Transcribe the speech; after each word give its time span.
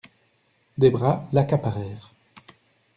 Des 0.79 0.89
bras 0.89 1.27
l'accaparèrent. 1.31 2.15